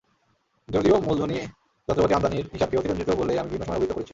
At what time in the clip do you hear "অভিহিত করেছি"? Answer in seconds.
3.79-4.09